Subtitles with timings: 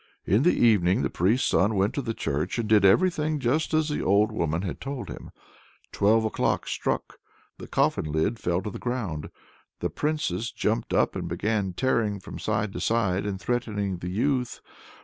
[0.25, 3.87] In the evening the priest's son went to the church, and did everything just as
[3.89, 5.29] the old woman had told him.
[5.91, 7.19] Twelve o'clock struck,
[7.59, 9.29] the coffin lid fell to the ground,
[9.79, 14.59] the Princess jumped up and began tearing from side to side, and threatening the youth.